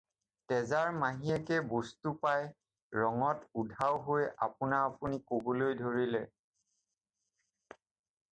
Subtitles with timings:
[0.51, 2.47] তেজাৰ মাহীয়েকে বস্তু পাই
[3.01, 6.23] ৰঙত উধাও হৈ আপোনা-আপুনি ক'বলৈ ধৰিলে।